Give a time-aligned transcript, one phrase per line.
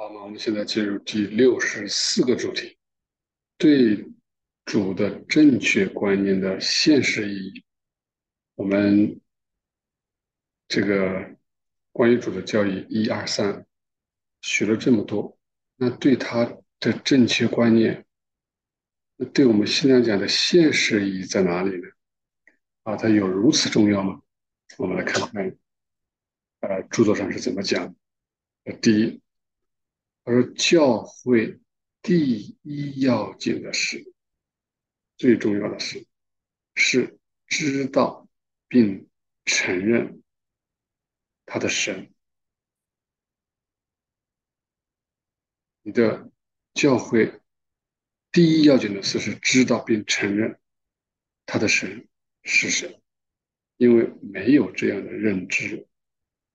[0.00, 2.74] 好，那我们现在进入第六十四个主题，
[3.58, 4.02] 对
[4.64, 7.62] 主的正确观念的现实意义。
[8.54, 9.20] 我们
[10.68, 11.36] 这个
[11.92, 13.66] 关于主的教义一二三
[14.40, 15.38] 学了这么多，
[15.76, 16.46] 那对他
[16.78, 18.06] 的正确观念，
[19.16, 21.88] 那对我们现在讲的现实意义在哪里呢？
[22.84, 24.22] 啊，它有如此重要吗？
[24.78, 25.54] 我们来看看，
[26.60, 27.94] 呃，著作上是怎么讲
[28.64, 28.72] 的。
[28.80, 29.20] 第一。
[30.24, 31.58] 而教会
[32.02, 34.12] 第一要紧的事，
[35.16, 36.06] 最重要的事，
[36.74, 38.28] 是知道
[38.68, 39.08] 并
[39.44, 40.22] 承认
[41.46, 42.12] 他的神。
[45.82, 46.30] 你的
[46.74, 47.40] 教会
[48.30, 50.60] 第一要紧的事是知道并承认
[51.46, 52.06] 他的神
[52.44, 53.02] 是谁，
[53.76, 55.88] 因为没有这样的认知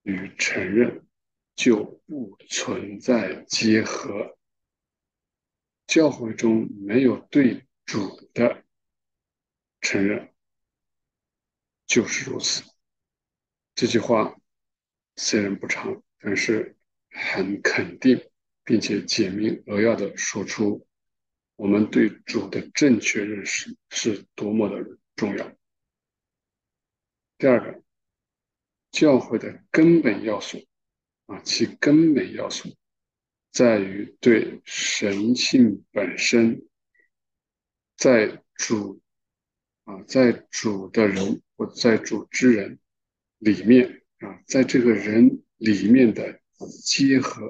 [0.03, 1.05] 与承认。
[1.55, 4.37] 就不存在结合，
[5.87, 8.63] 教会中没有对主的
[9.81, 10.33] 承认，
[11.85, 12.63] 就是如此。
[13.73, 14.35] 这句话
[15.15, 16.75] 虽然不长，但是
[17.09, 18.29] 很肯定，
[18.63, 20.85] 并且简明扼要的说出
[21.55, 25.55] 我们对主的正确认识是多么的重要。
[27.37, 27.81] 第二个，
[28.91, 30.65] 教会的根本要素。
[31.25, 32.75] 啊，其根本要素
[33.51, 36.67] 在于对神性本身，
[37.97, 39.01] 在主
[39.85, 42.79] 啊，在主的人或在主之人
[43.39, 46.39] 里面啊，在这个人里面的
[46.83, 47.49] 结合，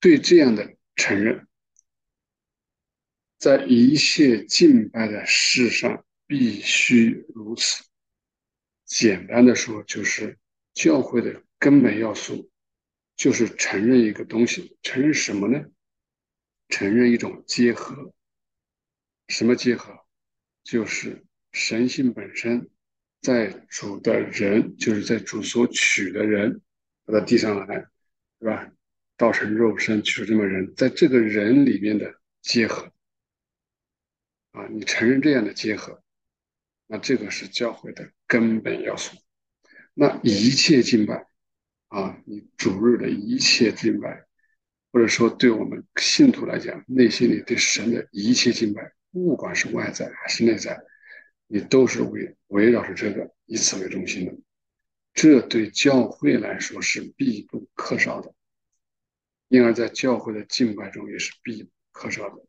[0.00, 1.46] 对这样的承认，
[3.38, 7.84] 在一切敬拜的事上必须如此。
[8.84, 10.38] 简单的说，就是
[10.72, 12.50] 教会的根本要素。
[13.16, 15.64] 就是承认一个东西，承认什么呢？
[16.68, 18.12] 承认一种结合。
[19.28, 20.04] 什么结合？
[20.62, 22.68] 就是神性本身，
[23.20, 26.60] 在主的人，就是在主所取的人，
[27.04, 27.86] 把他递上来，
[28.38, 28.70] 对吧？
[29.16, 32.92] 道成肉身，取这么人，在这个人里面的结合。
[34.52, 36.02] 啊，你承认这样的结合，
[36.86, 39.16] 那这个是教会的根本要素。
[39.94, 41.26] 那一切敬拜。
[41.88, 44.26] 啊，你主日的一切敬拜，
[44.92, 50.78] 或者说对我们信徒来讲，内心里对神的一切敬拜，不管是外在还是内在，
[51.46, 54.34] 你都是围围绕着这个以此为中心的。
[55.14, 58.34] 这对教会来说是必不可少的，
[59.48, 62.44] 因而，在教会的敬拜中也是必不可少的，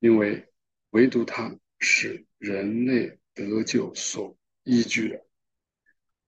[0.00, 0.48] 因为
[0.90, 5.24] 唯独它是人类得救所依据的。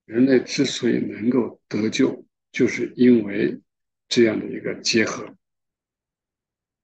[0.04, 3.58] 人类之所以能够得救，就是因为
[4.08, 5.24] 这样的一个结合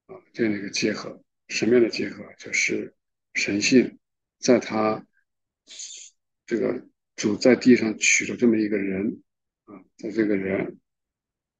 [0.06, 2.24] 啊，这样的一个结合，什么样的结合？
[2.38, 2.94] 就是
[3.34, 3.98] 神性
[4.38, 5.06] 在他
[6.46, 9.22] 这个主在地上取了这么一个人
[9.66, 10.78] 啊，在这个人，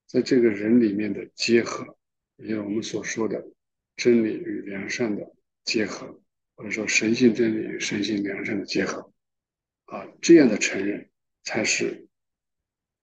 [0.07, 1.99] 在这个人里面的结合，
[2.37, 3.47] 也就是我们所说的
[3.95, 6.23] 真理与良善的结合，
[6.55, 9.13] 或者说神性真理与神性良善的结合
[9.85, 11.11] 啊，这样的承认
[11.43, 12.08] 才是。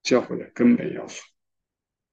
[0.05, 1.23] 教会的根本要素，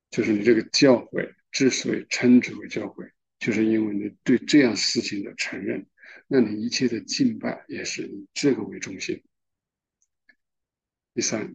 [0.08, 5.86] 就是你这个教会之所以称之为教会，就是因为你对这样事情的承认，
[6.26, 9.22] 那你一切的敬拜也是以这个为中心。
[11.12, 11.54] 第三，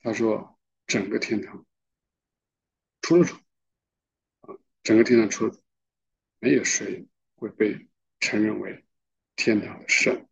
[0.00, 1.64] 他说整个天堂
[3.00, 3.36] 除了主
[4.40, 5.62] 啊，整个天堂除了主，
[6.40, 7.88] 没有谁会被
[8.18, 8.84] 承认为
[9.36, 10.28] 天堂的神，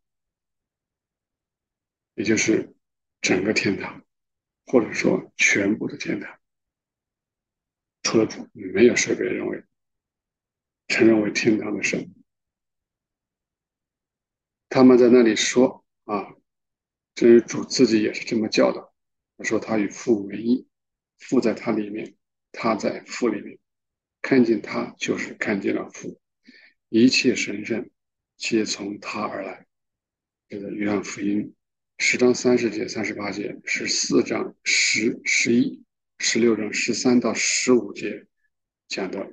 [2.15, 2.75] 也就是
[3.21, 4.04] 整个天堂。
[4.72, 6.41] 或者说，全部的天堂，
[8.03, 9.65] 除了主，没有谁被认为
[10.88, 12.15] 承认为天堂的神。
[14.71, 16.34] 他们在那里说啊，
[17.15, 18.91] 至于主自己也是这么叫的。
[19.37, 20.66] 他说他与父为一，
[21.19, 22.16] 父在他里面，
[22.50, 23.59] 他在父里面，
[24.22, 26.19] 看见他就是看见了父，
[26.89, 27.91] 一切神圣
[28.39, 29.66] 皆从他而来。
[30.48, 31.54] 这个约翰福音。
[31.98, 35.83] 十章三十节、三十八节，十四章十、十一、
[36.18, 38.27] 十六章十三到十五节
[38.89, 39.33] 讲的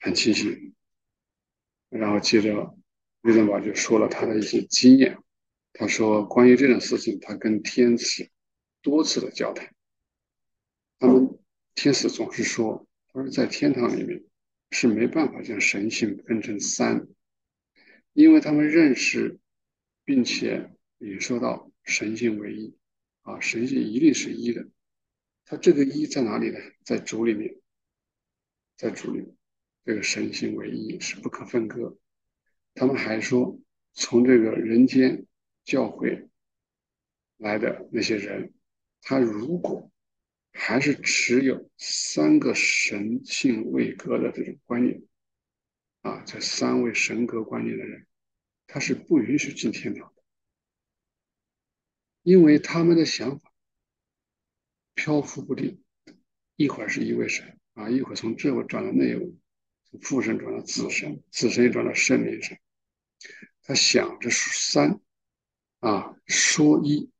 [0.00, 0.72] 很清晰。
[1.90, 2.76] 然后接着，
[3.20, 5.18] 魏登堡就说了他的一些经验。
[5.72, 8.30] 他说，关于这种事情，他跟天使
[8.80, 9.74] 多次的交谈。
[10.98, 11.38] 他们
[11.74, 14.24] 天使总是说，他说在天堂里面
[14.70, 17.06] 是没办法将神性分成三，
[18.12, 19.38] 因为他们认识
[20.04, 20.73] 并且
[21.10, 21.70] 也说到。
[21.84, 22.74] 神性为一，
[23.20, 24.66] 啊，神性一定是一的。
[25.44, 26.58] 它这个一在哪里呢？
[26.82, 27.54] 在主里面。
[28.76, 29.36] 在主里面，
[29.84, 31.98] 这个神性为一，是不可分割。
[32.72, 33.60] 他们还说，
[33.92, 35.26] 从这个人间
[35.62, 36.26] 教会
[37.36, 38.54] 来的那些人，
[39.02, 39.92] 他如果
[40.52, 45.02] 还是持有三个神性位格的这种观念，
[46.00, 48.06] 啊，这三位神格观念的人，
[48.66, 50.13] 他是不允许进天堂，
[52.24, 53.52] 因为他们的想法
[54.94, 55.80] 漂浮不定，
[56.56, 59.34] 一会儿是一位神啊，一会儿从这位转到那位，
[59.90, 62.58] 从父神转到子神，子神又转到圣灵神。
[63.62, 65.00] 他想着三，
[65.80, 67.10] 啊，说一，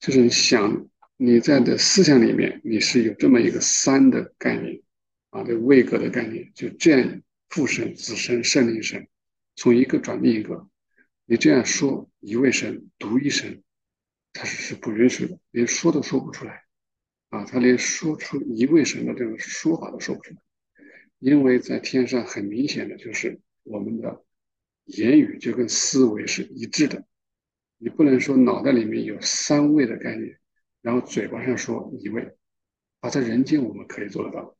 [0.00, 4.82] 就是想你在的思想里面，你是有这么一个三的概念，
[5.30, 9.08] 啊，这位格的概念，就这样父神、子神、圣灵神，
[9.56, 10.68] 从一个转另一个，
[11.26, 13.62] 你这样说一位神、独一神，
[14.32, 16.64] 他是是不允许的，连说都说不出来，
[17.30, 20.42] 啊，他连说出一位神的这种说法都说不出来，
[21.18, 24.24] 因为在天上很明显的就是我们的。
[24.86, 27.06] 言语就跟思维是一致的，
[27.78, 30.40] 你不能说脑袋里面有三位的概念，
[30.80, 32.36] 然后嘴巴上说一位，
[32.98, 34.56] 啊，在人间我们可以做得到，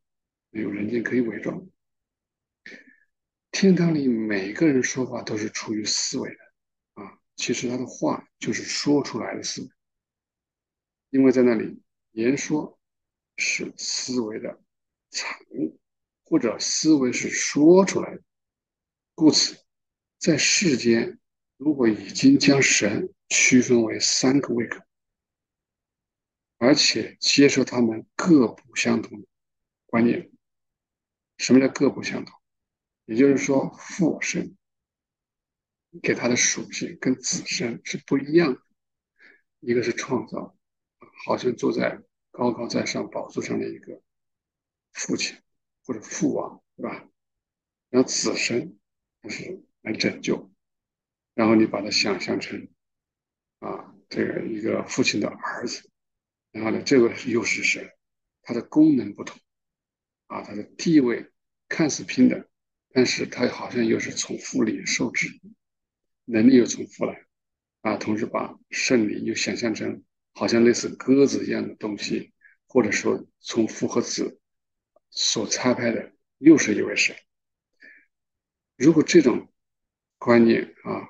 [0.51, 1.67] 没有人间可以伪装。
[3.51, 6.37] 天堂里每个人说话都是出于思维的，
[7.43, 9.69] 其实他的话就是说出来的思维，
[11.11, 12.79] 因为在那里言说
[13.37, 14.63] 是思维的
[15.11, 15.77] 产物，
[16.23, 18.23] 或者思维是说出来的，
[19.17, 19.59] 故此。
[20.19, 21.19] 在世间，
[21.57, 24.81] 如果已经将神区分为三个位格，
[26.59, 29.27] 而且接受他们各不相同的
[29.87, 30.31] 观念，
[31.39, 32.41] 什么叫各不相同？
[33.07, 34.57] 也就是说，父神
[36.01, 38.61] 给他的属性跟子神是不一样的，
[39.61, 40.57] 一个是创造，
[41.25, 42.01] 好像坐在
[42.31, 44.01] 高高在上宝座上的一个
[44.93, 45.37] 父亲
[45.85, 47.09] 或者父王，对吧？
[47.91, 48.79] 然后子神
[49.23, 49.63] 就是。
[49.85, 50.49] 来拯救，
[51.35, 52.69] 然后你把它想象成
[53.59, 55.91] 啊，这个一个父亲的儿子，
[56.53, 57.91] 然后呢，这个又是神，
[58.43, 59.41] 它的功能不同，
[60.29, 61.33] 啊，它的地位
[61.69, 62.49] 看似平等，
[62.93, 65.27] 但是它好像又是从父里受制，
[66.25, 67.15] 能力又重复了，
[67.81, 70.03] 啊，同时把圣灵又想象成
[70.33, 72.33] 好像类似鸽子一样的东西，
[72.67, 74.41] 或者说从父和子
[75.11, 77.17] 所差派的又是一位神，
[78.77, 79.49] 如果这种。
[80.25, 81.09] 观念啊，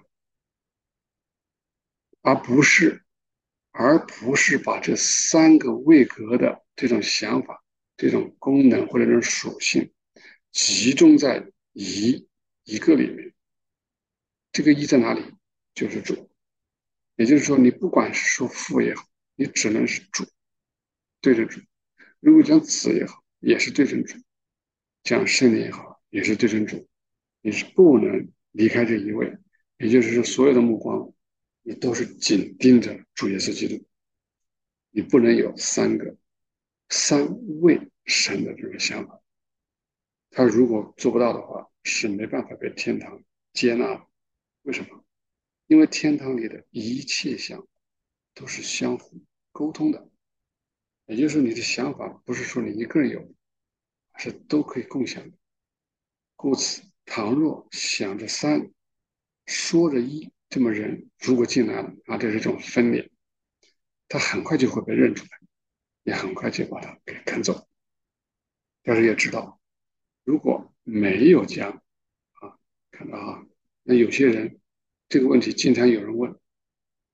[2.23, 3.05] 而不是，
[3.71, 7.63] 而不是把这三个位格的这种想法、
[7.99, 9.93] 这种功能或者这种属性
[10.51, 12.27] 集中在一
[12.65, 13.32] 一个里面。
[14.53, 15.35] 这个一在哪里？
[15.75, 16.31] 就是主。
[17.17, 19.05] 也就是说，你不管是说父也好，
[19.35, 20.25] 你只能是主
[21.21, 21.61] 对着主；
[22.21, 24.17] 如果讲子也好，也是对着主；
[25.03, 26.87] 讲圣灵也好，也是对着主。
[27.41, 28.31] 你是不能。
[28.55, 29.39] 离开这一位，
[29.79, 31.11] 也就是说，所有的目光
[31.63, 33.83] 你都是紧盯着主耶稣基督，
[34.91, 36.19] 你不能有三个
[36.91, 37.27] 三
[37.63, 39.23] 位神的这种想法。
[40.31, 44.07] 他如果做不到的话，是没办法被天堂接纳的。
[44.63, 45.05] 为什么？
[45.67, 47.67] 因为天堂里的一切想
[48.35, 49.23] 都是相互
[49.53, 50.09] 沟通的，
[51.07, 53.35] 也就是你的想法不是说你一个人有，
[54.17, 55.37] 是都可以共享的。
[56.37, 56.83] 故此。
[57.05, 58.71] 倘若想着三，
[59.45, 63.11] 说着一，这么人如果进来了啊，这是一种分裂，
[64.09, 65.31] 他很快就会被认出来，
[66.05, 67.69] 也很快就把他给赶走。
[68.85, 69.61] 但是也知道，
[70.23, 71.83] 如果没有家
[72.35, 72.57] 啊，
[72.93, 73.45] 看到啊，
[73.83, 74.61] 那有些人
[75.09, 76.33] 这个问题经常有人问，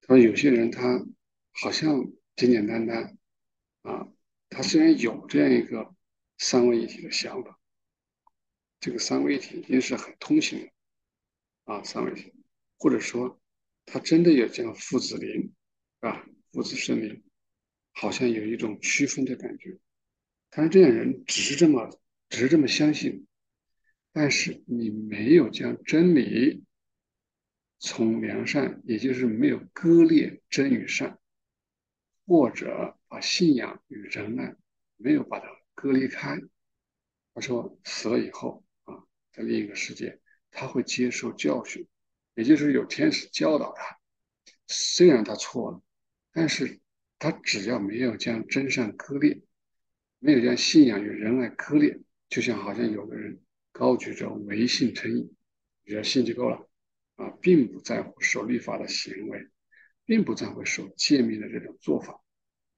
[0.03, 1.05] 他说有些人他
[1.53, 3.17] 好像简简单单
[3.83, 4.09] 啊，
[4.49, 5.95] 他虽然有这样一个
[6.39, 7.59] 三位一体的想法。
[8.81, 10.71] 这个三位一体已经是很通行的
[11.65, 12.33] 啊，三位一体，
[12.79, 13.41] 或者说
[13.87, 15.53] 他真的有这样父子灵
[16.01, 17.25] 啊，父子生灵，
[17.93, 19.77] 好像有一种区分的感觉。
[20.51, 21.91] 但是这样人只是这么，
[22.29, 23.27] 只是这么相信，
[24.13, 26.65] 但是你没有将真理
[27.79, 31.19] 从良善，也就是没有割裂真与善，
[32.27, 34.57] 或者把信仰与仁爱
[34.97, 36.41] 没有把它割离开。
[37.35, 39.05] 他说死了以后啊。
[39.31, 40.19] 在另一个世界，
[40.51, 41.87] 他会接受教训，
[42.35, 43.99] 也就是有天使教导他。
[44.67, 45.81] 虽然他错了，
[46.33, 46.81] 但是
[47.21, 49.41] 他只要没有将真善割裂，
[50.19, 53.41] 没有将信仰与仁爱割裂，就像好像有个人
[53.79, 55.33] 高举着唯信称义，
[55.85, 56.69] 只要信就够了
[57.15, 59.49] 啊，并不在乎守律法的行为，
[60.05, 62.21] 并不在乎守诫命的这种做法。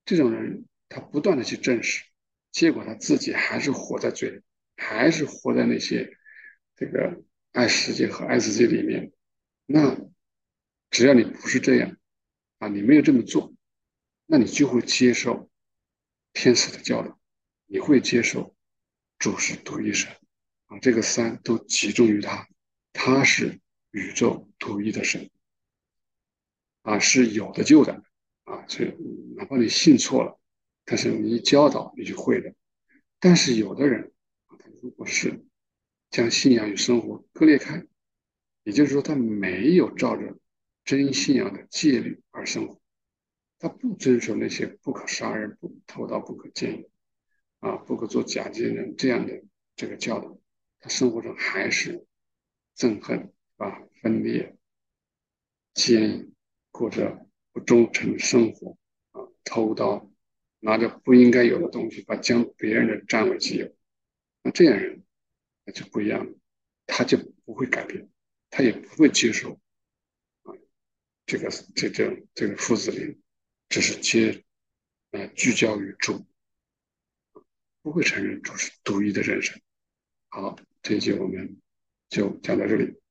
[0.05, 2.05] 这种人，他不断的去证实，
[2.51, 4.43] 结果他自己还是活在罪里。
[4.83, 6.17] 还是活在那些
[6.75, 9.13] 这个爱世界和爱自己里面，
[9.67, 9.95] 那
[10.89, 11.99] 只要你不是这样
[12.57, 13.55] 啊，你没有这么做，
[14.25, 15.51] 那你就会接受
[16.33, 17.21] 天使的教导，
[17.67, 18.57] 你会接受
[19.19, 20.11] 主是独一神
[20.71, 22.49] 啊，这个三都集中于他，
[22.93, 23.61] 他是
[23.91, 25.29] 宇宙独一的神
[26.83, 28.05] 啊，是有的救的
[28.45, 28.95] 啊，所以
[29.37, 30.39] 哪怕你信错了，
[30.85, 32.55] 但是你一教导你就会了。
[33.19, 34.13] 但是有的人，
[34.47, 35.45] 他如果是
[36.09, 37.85] 将信仰与生活割裂开，
[38.63, 40.39] 也就是说，他没有照着
[40.85, 42.81] 真信仰的戒律而生活，
[43.59, 46.89] 他不遵守那些不可杀人、不偷盗、不可奸淫
[47.59, 49.43] 啊、不可做假见证这样的
[49.75, 50.39] 这个教导，
[50.81, 52.05] 他生活中还是
[52.77, 54.57] 憎恨啊、分裂、
[55.75, 56.35] 奸淫，
[56.71, 58.77] 过着不忠诚的生活
[59.13, 60.11] 啊、偷盗。
[60.63, 63.75] 拿着不应该有的东西，把将别人的占为己有，
[64.43, 65.03] 那这样人
[65.65, 66.35] 那就不一样了，
[66.87, 68.11] 他就不会改变，
[68.51, 69.59] 他也不会接受
[70.43, 70.53] 啊，
[71.25, 73.23] 这个这这这个父子灵
[73.71, 74.45] 只是接
[75.13, 76.27] 呃聚焦于主，
[77.81, 79.59] 不会承认主是独一的人生。
[80.29, 81.61] 好，这一节我们
[82.09, 83.01] 就讲到这里。